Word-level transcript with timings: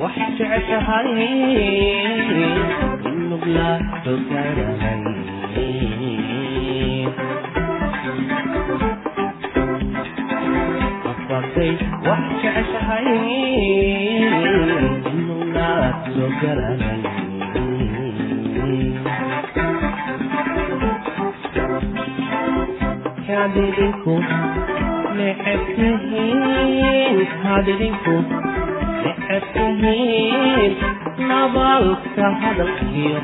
وحشعشهاي 0.00 1.91
dhadhinku 27.66 28.14
waxaad 29.06 29.44
kuhiin 29.54 30.72
nabaalka 31.30 32.26
hadalkiyo 32.42 33.18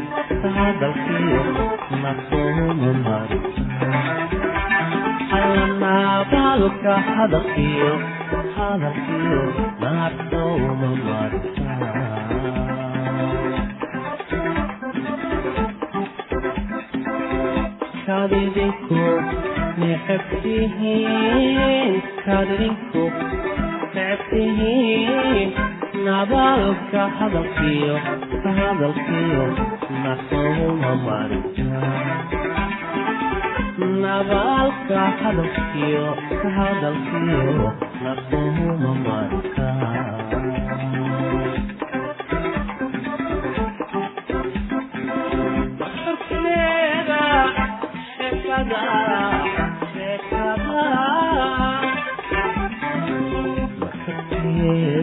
hadalkiyo 0.57 1.41
nasoomumar 2.03 3.29
nabaalka 5.85 6.95
hadalkiyo 7.17 7.91
hadalkiyo 8.57 9.43
nasoomumar 9.85 11.33
kadhidinku 18.07 19.03
nexabtihiin 19.81 21.93
kadhidinku 22.25 23.03
qeeb 23.99 25.53
nabaalka 26.07 27.03
hadalkiyo 27.19 27.95
hadalkiyo 28.59 29.45
hadalkiyo 35.23 36.05
hadalkiyo 36.57 37.69
nasooma 38.05 39.19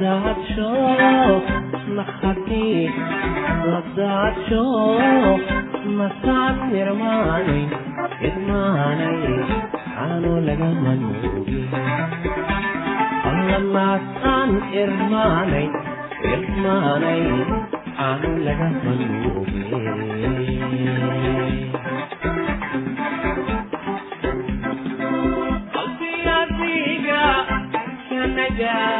لدعتشو 0.00 1.40
لحكي 1.88 2.90
لدعتشو 3.64 4.98
مسعد 5.86 6.56
نرماني 6.72 7.68
إدماني 8.22 9.44
عنو 9.98 10.38
لغمنوبي 10.38 11.68
لما 13.50 14.00
أن 14.24 14.50
إرماني 14.74 15.70
إرماني 16.34 17.44
عنو 17.98 18.32
لغمنوبي 18.46 20.00
down. 28.60 28.99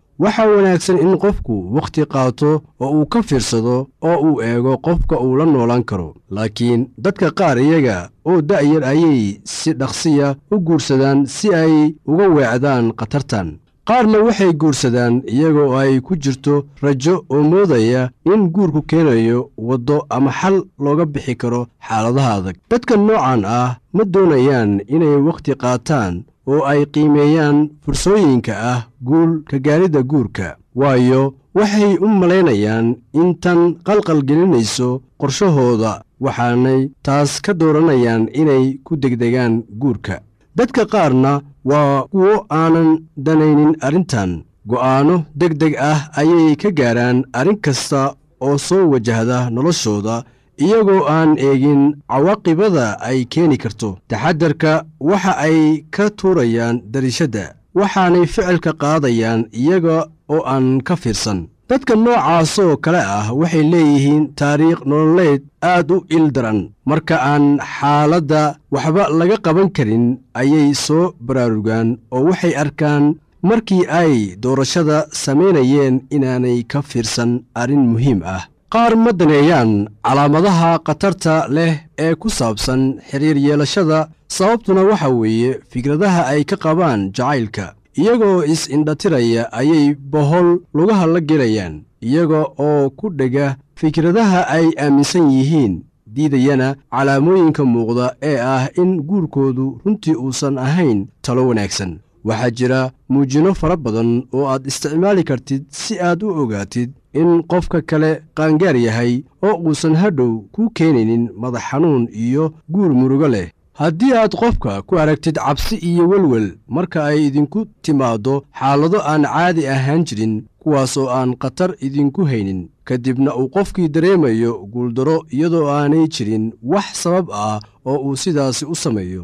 waxaa 0.23 0.47
wanaagsan 0.55 0.97
in 1.05 1.13
qofku 1.23 1.55
wakhti 1.75 2.01
qaato 2.13 2.51
oo 2.83 2.89
uu 2.97 3.05
ka 3.11 3.19
fiirsado 3.27 3.77
oo 4.09 4.17
uu 4.27 4.41
eego 4.49 4.73
qofka 4.85 5.15
uu 5.25 5.35
la 5.39 5.45
noolaan 5.45 5.83
karo. 5.89 6.09
Laakiin 6.35 6.81
dadka 7.03 7.27
qaar 7.39 7.57
iyaga 7.59 7.97
oo 8.29 8.41
da'yar 8.49 8.83
ayay 8.91 9.21
si 9.55 9.69
dhaqsiya 9.79 10.27
u 10.53 10.55
guursadaan 10.65 11.19
si 11.35 11.47
ay 11.61 11.75
uga 12.11 12.25
weecdaan 12.35 12.85
khatartan 12.99 13.47
qaarna 13.87 14.17
waxay 14.25 14.51
guursadaan 14.61 15.15
iyagoo 15.33 15.71
ay 15.81 15.93
ku 16.05 16.13
jirto 16.23 16.55
rajo 16.83 17.15
oo 17.33 17.43
moodaya 17.51 18.01
in 18.31 18.41
guurku 18.53 18.81
keenayo 18.89 19.39
waddo 19.67 19.97
ama 20.15 20.31
xal 20.39 20.57
looga 20.83 21.05
bixi 21.13 21.35
karo 21.41 21.61
xaaladaha 21.87 22.31
adag. 22.37 22.55
Dadka 22.71 22.93
noocan 22.97 23.41
ah 23.45 23.77
ma 23.95 24.03
doonayaan 24.13 24.71
inay 24.95 25.15
wakhti 25.27 25.51
qaataan 25.61 26.13
oo 26.51 26.61
ay 26.71 26.81
qiimeeyaan 26.93 27.57
fursooyinka 27.83 28.53
ah 28.73 28.79
guul 29.07 29.31
ka 29.49 29.57
gaaridda 29.65 30.01
guurka 30.11 30.47
waayo 30.79 31.21
waxay 31.57 31.93
u 32.05 32.07
malaynayaan 32.21 32.87
in 33.19 33.29
tan 33.43 33.59
qalqalgelinayso 33.87 34.89
qorshahooda 35.19 35.93
waxaanay 36.23 36.81
taas 37.05 37.31
ka 37.45 37.51
dooranayaan 37.59 38.23
inay 38.41 38.65
ku 38.85 38.93
degdegaan 39.01 39.53
guurka 39.81 40.15
dadka 40.57 40.83
qaarna 40.93 41.31
waa 41.69 42.03
kuwo 42.11 42.33
aanan 42.59 42.89
danaynin 43.25 43.73
arrintan. 43.85 44.31
Go'aanno 44.69 45.15
deg 45.39 45.53
deg 45.61 45.73
ah 45.91 45.99
ayay 46.19 46.55
ka 46.61 46.69
gaaraan 46.79 47.17
arrin 47.39 47.57
kasta 47.65 48.01
oo 48.45 48.57
soo 48.67 48.83
wajahda 48.91 49.37
noloshooda 49.55 50.15
iyagoo 50.63 51.03
aan 51.15 51.31
eegin 51.47 51.81
cawaaqibada 52.11 52.85
ay 53.07 53.19
keeni 53.31 53.57
karto. 53.63 53.89
Taxadarka 54.09 54.73
waxa 55.09 55.33
ay 55.45 55.57
ka 55.95 56.05
tuurayaan 56.17 56.77
dariishadda 56.93 57.45
waxaanay 57.79 58.25
ficilka 58.33 58.71
qaadayaan 58.81 59.41
iyaga 59.61 59.97
oo 60.33 60.41
aan 60.53 60.67
ka 60.87 60.95
fiirsan 61.01 61.39
dadka 61.71 61.93
noocaasoo 61.95 62.73
kale 62.83 62.99
ah 63.17 63.27
waxay 63.39 63.63
leeyihiin 63.73 64.23
taariikh 64.39 64.81
nololeed 64.89 65.41
aad 65.73 65.89
u 65.95 65.97
il 66.17 66.25
daran 66.35 66.59
marka 66.89 67.15
aan 67.31 67.45
xaaladda 67.75 68.41
waxba 68.73 69.03
laga 69.19 69.37
qaban 69.45 69.69
karin 69.75 70.05
ayay 70.41 70.69
soo 70.85 71.05
baraarugaan 71.27 71.87
oo 72.15 72.21
waxay 72.29 72.53
arkaan 72.63 73.05
markii 73.49 73.83
ay 74.01 74.13
doorashada 74.43 74.97
samaynayeen 75.23 75.95
inaanay 76.15 76.59
ka 76.71 76.79
fiirsan 76.89 77.31
arrin 77.61 77.85
muhiim 77.93 78.21
ah. 78.35 78.43
Qaar 78.73 78.93
ma 79.03 79.11
daneeyaan 79.19 79.71
calaamadaha 80.05 80.69
khatarta 80.87 81.35
leh 81.55 81.73
ee 82.05 82.13
ku 82.21 82.27
saabsan 82.37 82.81
xiriir 83.09 83.37
yeelashada 83.45 83.99
sababtuna 84.37 84.81
waxa 84.89 85.09
weeye 85.21 85.51
fikradaha 85.71 86.21
ay 86.33 86.41
ka 86.49 86.55
qabaan 86.63 87.01
jacaylka 87.17 87.65
iyagoo 87.99 88.43
is-indhatiraya 88.43 89.51
ayay 89.59 89.95
bohol 89.95 90.59
lugaha 90.73 91.05
la 91.05 91.19
gelayaan 91.19 91.81
iyaga 92.01 92.41
oo 92.65 92.89
ku 92.89 93.09
dhega 93.09 93.55
fikradaha 93.75 94.47
ay 94.47 94.67
aaminsan 94.77 95.31
yihiin 95.31 95.73
diidayana 96.13 96.75
calaamooyinka 96.91 97.63
muuqda 97.65 98.15
ee 98.21 98.37
ah 98.53 98.69
in 98.81 99.01
guurkoodu 99.07 99.81
runtii 99.85 100.15
uusan 100.15 100.57
ahayn 100.57 101.07
talo 101.21 101.47
wanaagsan. 101.47 101.99
Waxaa 102.27 102.49
jira 102.57 102.91
muujino 103.09 103.53
fara 103.53 103.75
badan 103.77 104.23
oo 104.33 104.45
aad 104.47 104.67
isticmaali 104.67 105.23
kartid 105.23 105.63
si 105.69 105.99
aad 105.99 106.23
u 106.23 106.29
ogaatid 106.41 106.89
in 107.13 107.43
qofka 107.43 107.81
kale 107.81 108.11
qaangaar 108.37 108.77
yahay 108.77 109.23
oo 109.43 109.55
uusan 109.65 109.95
hadhow 110.01 110.33
kuu 110.53 110.69
keenaynin 110.77 111.29
madax 111.41 111.63
xanuun 111.71 112.07
iyo 112.13 112.53
guur 112.73 112.91
murugo 112.93 113.27
leh 113.27 113.47
haddii 113.81 114.13
aad 114.13 114.33
qofka 114.41 114.81
ku 114.87 114.93
aragtid 115.01 115.35
cabsi 115.45 115.75
iyo 115.89 116.03
welwel 116.11 116.47
marka 116.75 116.99
ay 117.05 117.19
idinku 117.27 117.59
timaaddo 117.81 118.33
xaalado 118.59 118.99
aan 119.11 119.23
caadi 119.33 119.67
ahaan 119.75 120.03
jirin 120.07 120.33
kuwaas 120.61 120.93
oo 120.97 121.09
aan 121.17 121.31
khatar 121.41 121.71
idinku 121.87 122.21
haynin 122.31 122.61
ka 122.87 122.97
dibna 122.97 123.31
uu 123.39 123.49
qofkii 123.55 123.87
dareemayo 123.95 124.51
guuldaro 124.73 125.17
iyadoo 125.35 125.67
aanay 125.69 126.05
jirin 126.15 126.45
wax 126.71 126.87
sabab 127.03 127.25
ah 127.43 127.59
oo 127.89 127.97
uu 128.07 128.15
sidaasi 128.23 128.65
u 128.65 128.75
sameeyo 128.75 129.23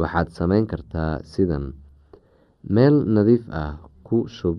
waxaad 0.00 0.28
samayn 0.36 0.66
kartaa 0.70 1.12
sidan. 1.32 1.74
Meel 2.74 2.96
nadiif 3.14 3.44
ah 3.62 3.74
ku 4.06 4.18
shub 4.36 4.58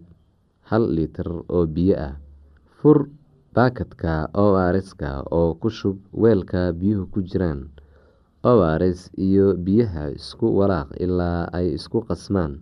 hal 0.69 0.84
litir 0.95 1.30
oo 1.56 1.63
biyo 1.75 1.95
ah. 2.10 2.15
Fur 2.80 2.99
baakadka 3.56 4.13
o 4.43 4.45
rska 4.75 5.12
oo 5.39 5.49
ku 5.62 5.69
shub 5.69 5.97
weelka 6.21 6.62
biyuhu 6.80 7.06
ku 7.13 7.19
jiraan. 7.30 7.62
O 8.43 8.54
rs 8.82 9.12
iyo 9.19 9.47
biyaha 9.65 10.15
isku 10.15 10.47
walaaq 10.60 10.89
ilaa 11.04 11.52
ay 11.58 11.75
isku 11.78 11.99
qasmaan. 12.08 12.54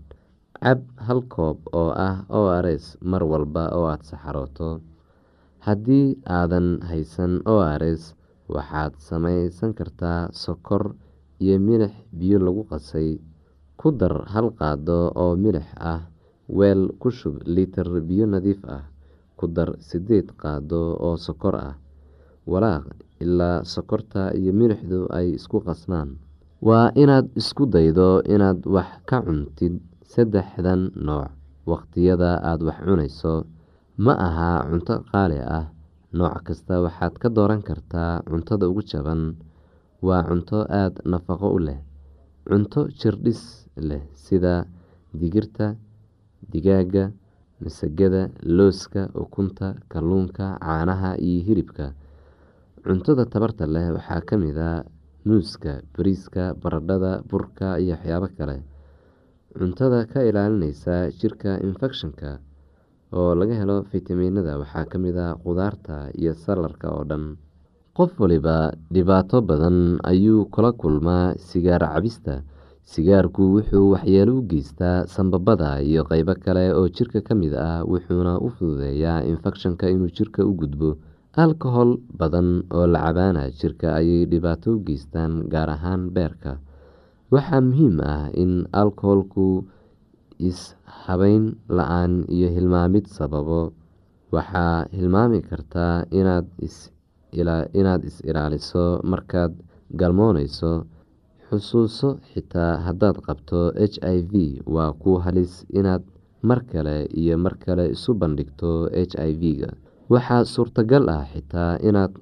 Cab 0.57 0.81
hal 1.05 1.21
koob 1.33 1.57
oo 1.79 1.91
ah 1.93 2.25
o 2.33 2.41
rs 2.65 2.97
mar 3.09 3.21
walba 3.31 3.69
oo 3.77 3.85
aada 3.85 4.05
saxarooto. 4.09 4.81
Haddii 5.65 6.17
aadan 6.25 6.81
haysan 6.89 7.33
o 7.45 7.61
rs 7.61 8.03
waxaad 8.49 8.93
samaysan 9.07 9.71
kartaa 9.77 10.33
sokor 10.33 10.83
iyo 11.43 11.55
milix 11.67 11.93
biyo 12.13 12.37
lagu 12.41 12.63
qasay. 12.69 13.19
Ku 13.79 13.91
dar 13.93 14.25
hal 14.33 14.49
qaado 14.57 15.13
oo 15.13 15.33
milix 15.37 15.67
ah 15.77 16.01
weel 16.49 16.81
ku 17.01 17.09
shub 17.13 17.35
litir 17.45 17.87
biyo 18.09 18.25
nadiif 18.25 18.61
ah. 18.65 18.83
Ku 19.37 19.45
dar 19.47 19.77
sideed 19.87 20.33
qaado 20.41 20.97
oo 21.05 21.15
sokor 21.17 21.55
ah. 21.69 21.75
Walaaq 22.47 22.85
ilaa 23.23 23.61
sokorta 23.73 24.33
iyo 24.39 24.51
milixdu 24.53 25.05
ay 25.13 25.35
isku 25.37 25.57
qasmaan 25.65 26.17
waa 26.67 26.89
inaad 26.97 27.29
isku 27.37 27.69
daydo 27.69 28.25
inaad 28.25 28.65
wax 28.65 28.89
ka 29.09 29.21
cuntid 29.25 29.77
saddexdan 30.09 30.89
nooc 31.05 31.29
waqtiyada 31.69 32.41
aada 32.41 32.63
wax 32.65 32.77
cunayso. 32.87 33.33
Ma 34.01 34.13
aha 34.27 34.65
cunto 34.69 34.95
qaali 35.11 35.37
ah. 35.41 35.69
Nooc 36.17 36.33
kasta 36.47 36.81
waxaad 36.85 37.13
ka 37.21 37.27
dooran 37.29 37.61
kartaa 37.61 38.23
cuntada 38.25 38.65
ugu 38.71 38.81
jaban 38.89 39.35
waa 40.05 40.23
cunto 40.27 40.57
aada 40.79 41.01
nafaqo 41.11 41.47
u 41.57 41.59
leh. 41.67 41.79
Cunto 42.47 42.81
jirdhis 42.99 43.41
leh 43.89 44.03
sida 44.13 44.65
digirta 45.19 45.75
digaaga 46.51 47.11
masagada 47.63 48.29
looska 48.57 49.09
ukunta 49.23 49.67
kalluunka 49.91 50.45
caanaha 50.61 51.11
iyo 51.27 51.41
hilibka. 51.47 51.85
Cuntada 52.85 53.25
tabarta 53.25 53.65
leh 53.75 53.87
waxaa 53.95 54.21
ka 54.27 54.35
mid 54.37 54.57
a 54.57 54.71
muuska 55.27 55.81
bariiska 55.95 56.43
baradhada 56.61 57.11
burka 57.29 57.79
iyo 57.81 57.93
waxyaabo 57.97 58.27
kale. 58.37 58.57
Cuntada 59.57 60.05
ka 60.11 60.19
ilaalineysa 60.29 61.09
jirka 61.19 61.57
infekshanka 61.65 62.39
oo 63.11 63.31
laga 63.39 63.55
helo 63.59 63.77
fitamiinada 63.89 64.53
waxaa 64.61 64.85
ka 64.91 64.97
mid 65.03 65.17
a 65.17 65.35
qudaarta 65.43 65.95
iyo 66.21 66.33
salarka 66.43 66.87
oo 66.95 67.03
dhan 67.09 67.35
qof 67.97 68.11
waliba 68.21 68.57
dhibaato 68.93 69.37
badan 69.49 69.77
ayuu 70.11 70.45
kula 70.53 70.71
kulmaa 70.81 71.33
sigaar 71.49 71.81
cabista. 71.93 72.35
Sigaarku 72.91 73.43
wuxuu 73.55 73.91
waxyeelo 73.93 74.33
u 74.39 74.41
geystaa 74.51 74.97
sanbabada 75.13 75.69
iyo 75.89 76.01
qeybo 76.09 76.33
kale 76.43 76.65
oo 76.79 76.87
jirka 76.95 77.19
ka 77.27 77.33
mid 77.41 77.53
ah 77.67 77.83
wuxuuna 77.91 78.33
u 78.45 78.47
fududeeyaa 78.55 79.25
infekshanka 79.31 79.89
inuu 79.93 80.07
jirka 80.17 80.41
u 80.49 80.53
gudbo. 80.59 80.89
Alkohol 81.43 81.97
badan 82.19 82.63
oo 82.77 82.85
la 82.93 82.99
cabaana 83.05 83.43
jirka 83.59 83.87
ayay 83.99 84.23
dhibaato 84.31 84.67
u 84.77 84.83
geystaan 84.87 85.33
gaar 85.51 85.69
ahaan 85.75 86.01
beerka. 86.15 86.51
Waxaa 87.33 87.61
muhiim 87.67 87.95
ah 88.13 88.29
in 88.43 88.51
alkoholku 88.81 89.67
is-habeyn 90.49 91.45
la'aan 91.77 92.13
iyo 92.35 92.47
hilmaamid 92.55 93.05
sababo. 93.17 93.73
Waxaa 94.31 94.87
hilmaami 94.95 95.39
kartaa 95.49 96.05
inaad 96.19 96.47
is-ilaaliso 97.33 99.01
markaad 99.03 99.53
galmooneyso 99.99 100.71
xusuuso 101.49 102.09
xitaa 102.31 102.77
haddaad 102.85 103.17
qabto 103.27 103.59
h 103.75 103.95
i 104.15 104.17
v 104.31 104.61
waa 104.75 104.91
ku 105.01 105.11
halis 105.25 105.65
inaad 105.79 106.03
mar 106.47 106.59
kale 106.71 107.07
iyo 107.21 107.35
mar 107.37 107.55
kale 107.63 107.85
isu 107.95 108.11
bandhigto 108.21 108.89
h 108.93 109.13
i 109.29 109.31
v-ga. 109.41 109.69
Waxaa 110.11 110.43
suurtagal 110.53 111.03
ah 111.09 111.23
xitaa 111.33 111.79
inaad 111.89 112.13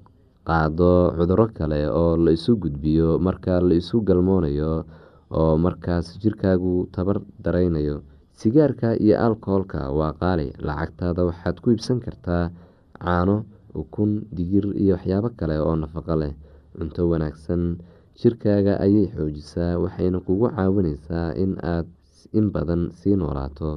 qaado 0.48 1.14
cuduro 1.18 1.46
kale 1.58 1.82
oo 1.90 2.18
la 2.18 2.32
isu 2.38 2.52
gudbiyo 2.64 3.10
marka 3.26 3.62
la 3.62 3.74
isu 3.82 4.02
galmoonayo 4.08 4.86
oo 5.40 5.54
markaas 5.66 6.18
jirkaagu 6.22 6.88
tabar 6.96 7.18
dareynayo 7.44 8.02
sigaarka 8.40 8.90
iyo 9.06 9.16
alkoholka 9.26 9.80
waa 9.98 10.14
qaali 10.22 10.48
lacagtaada 10.68 11.22
waxaad 11.30 11.56
ku 11.62 11.68
iibsan 11.74 11.98
kartaa 12.06 12.44
caano 13.02 13.36
ukun 13.82 14.12
digir 14.36 14.66
iyo 14.84 14.94
waxyaabo 14.96 15.30
kale 15.40 15.56
oo 15.60 15.76
nafaqo 15.82 16.16
leh. 16.22 16.34
Cunto 16.76 17.02
wanaagsan 17.12 17.62
jirkaaga 18.20 18.74
ayay 18.86 19.08
xoojisaa 19.16 19.80
waxayna 19.84 20.20
kugu 20.26 20.48
caawineysaa 20.56 21.28
in 21.44 21.52
aad 21.74 21.88
in 22.38 22.46
badan 22.56 22.84
sii 23.00 23.16
noolaato 23.20 23.70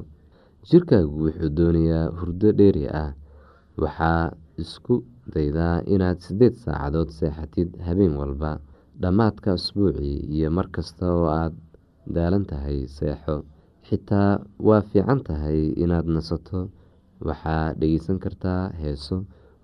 jirkaagu 0.69 1.15
wuxuu 1.25 1.49
doonayaa 1.57 2.05
hurdo 2.19 2.49
dheeri 2.59 2.83
ah. 3.03 3.11
Waxaa 3.81 4.31
isku 4.63 4.95
daydaa 5.33 5.75
inaad 5.93 6.19
sideed 6.25 6.55
saacadood 6.63 7.09
seexatid 7.17 7.69
habeen 7.87 8.13
walba 8.19 8.51
dhammaadka 9.01 9.53
usbuucii 9.59 10.17
iyo 10.35 10.49
markasta 10.57 11.05
oo 11.15 11.27
aad 11.41 11.53
daalan 12.15 12.43
tahay 12.49 12.79
seexo. 12.97 13.35
Xitaa 13.87 14.31
waa 14.67 14.81
fiican 14.89 15.19
tahay 15.27 15.61
inaad 15.83 16.07
nasato. 16.15 16.59
Waxaad 17.27 17.79
dhegeysan 17.79 18.19
kartaa 18.23 18.61
heeso 18.81 19.17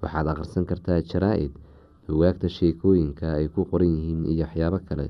waxaad 0.05 0.27
akhrisan 0.31 0.65
kartaa 0.69 0.99
jaraa-id 1.11 1.53
bugaagta 2.07 2.47
sheekooyinka 2.57 3.27
ay 3.41 3.45
ku 3.53 3.61
qoran 3.71 3.89
yihiin 3.97 4.21
iyo 4.31 4.45
waxyaabo 4.45 4.79
kale. 4.89 5.07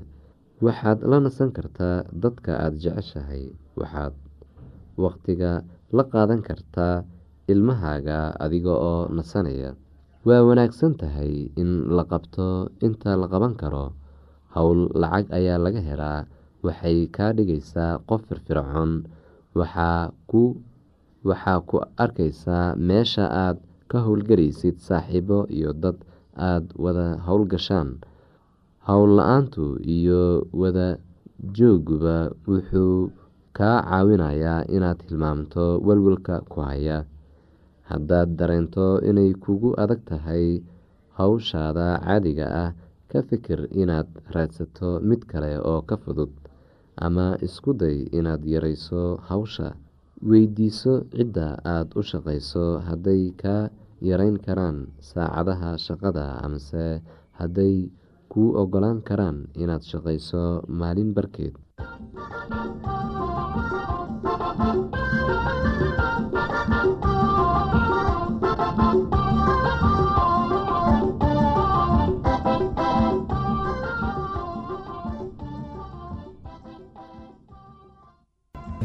Waxaad 0.64 0.98
la 1.10 1.16
nasan 1.24 1.50
kartaa 1.56 1.96
dadka 2.22 2.52
aada 2.64 2.76
jeceshahay. 2.84 3.44
Waxaad 3.80 4.14
waqtiga 5.04 5.50
la 5.96 6.04
qaadan 6.12 6.40
kartaa 6.48 7.04
ilmahaaga 7.52 8.18
adiga 8.44 8.72
oo 8.90 9.02
nasanaya. 9.16 9.70
Waa 10.26 10.42
wanaagsan 10.48 10.92
tahay 11.00 11.52
in 11.60 11.70
la 11.96 12.04
qabto 12.10 12.46
inta 12.86 13.10
la 13.20 13.26
qaban 13.32 13.54
karo. 13.60 13.92
Howl 14.56 14.80
lacag 15.02 15.26
ayaa 15.38 15.58
laga 15.64 15.80
helaa. 15.88 16.20
Waxay 16.64 16.98
kaa 17.16 17.30
dhigaysaa 17.36 18.00
qof 18.08 18.22
firfircoon. 18.28 18.92
Waxaa 19.56 20.10
ku 21.68 21.76
arkaysaa 22.04 22.74
meesha 22.88 23.24
aad 23.44 23.56
ka 23.90 23.98
howlgaraysid 24.06 24.76
saaxiibo 24.88 25.38
iyo 25.56 25.70
dad 25.82 25.96
aada 26.48 26.70
wada 26.84 27.06
howlgashaan 27.26 27.90
howl 28.88 29.10
la'aantu 29.18 29.64
iyo 29.96 30.20
wada 30.60 30.88
jooguba 31.56 32.16
wuxuu 32.48 33.10
kaa 33.58 33.78
caawinayaa 33.88 34.60
inaad 34.76 34.98
hilmaamto 35.08 35.64
walwalka 35.86 36.34
ku 36.50 36.60
haya. 36.68 36.98
Haddaad 37.90 38.30
dareento 38.38 38.86
inay 39.10 39.30
kugu 39.44 39.70
adag 39.82 40.00
tahay 40.08 40.46
howshaada 41.18 41.86
caadiga 42.04 42.46
ah 42.64 42.70
ka 43.10 43.22
fikir 43.28 43.60
inaad 43.82 44.08
raadsato 44.34 44.90
mid 45.08 45.22
kale 45.30 45.52
oo 45.70 45.80
ka 45.88 45.96
fudud 46.02 46.32
ama 47.06 47.26
isku 47.46 47.70
day 47.82 47.98
inaad 48.18 48.42
yareyso 48.52 49.02
hawsha 49.28 49.68
weydiiso 50.22 51.04
cidda 51.16 51.46
aada 51.74 51.92
u 52.00 52.02
shaqeyso 52.10 52.64
hadday 52.88 53.22
kaa 53.42 53.68
yareyn 54.08 54.38
karaan 54.46 54.78
saacadaha 55.10 55.70
shaqada 55.86 56.24
amase 56.46 56.86
hadday 57.40 57.76
kuu 58.32 58.48
ogolaan 58.62 59.00
karaan 59.08 59.38
inaad 59.62 59.82
shaqeyso 59.92 60.42
maalin 60.80 61.10
barkeed 61.16 61.54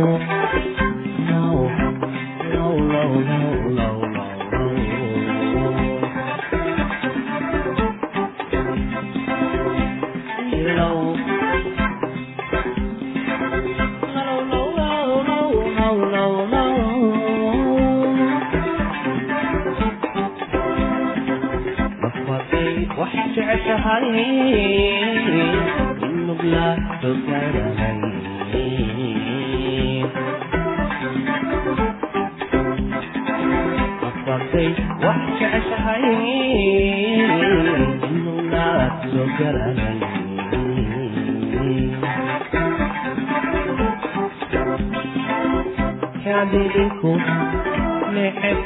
Thank 0.00 0.30
you. 0.30 0.39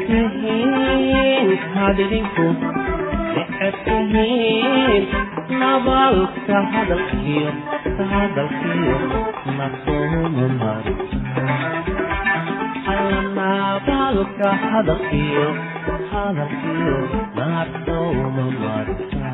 tihiin 0.06 1.58
hadidinku 1.74 2.46
socod 3.34 3.76
tihiin 3.86 5.04
nabaalka 5.62 6.58
hadalkiyo 6.74 7.50
hadalkiyo 8.12 8.96
nasoomu 9.58 10.46
mari 10.60 10.94
nabaalka 13.38 14.50
hadalkiyo 14.64 15.46
hadalkiyo 16.12 16.96
nasooma 17.38 18.46
marta 18.62 19.32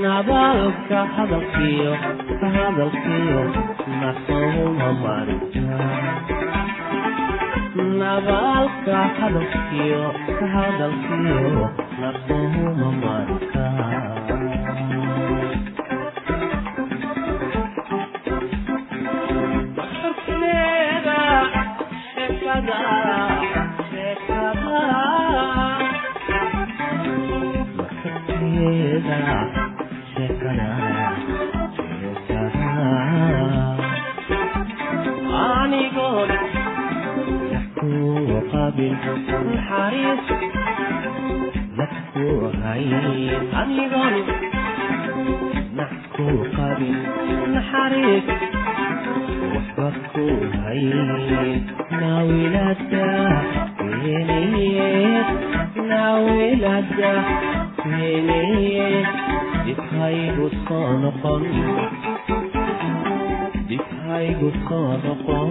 nabaalka 0.03 1.01
hadalkiyo 1.17 1.93
hadalkiyo 2.55 3.43
nasooma 4.01 4.89
marnabaalka 7.77 8.97
hadalkiyo 9.21 10.03
hadalkiyo 10.55 11.65
nasooma 12.01 12.89
marka 13.05 13.65
qabil 38.77 38.93
naxariis 39.49 40.25
dadku 41.79 42.27
hay 42.63 42.85
anigoon 43.61 44.15
naxku 45.79 46.27
qabil 46.57 46.97
naxariis 47.55 48.27
waxba 49.55 49.89
ku 50.13 50.25
hay 50.61 50.83
naawilada 52.01 53.09
keeniye 53.81 54.93
naawilada 55.91 57.13
keeniye 57.81 58.89
dibhaygu 59.67 60.47
soo 60.69 60.87
noqon 61.03 61.45
dibhaygu 63.73 64.49
soo 64.69 64.91
noqon 65.05 65.51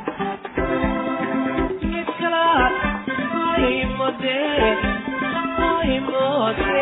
aimode 3.67 4.37
aimode 5.69 6.81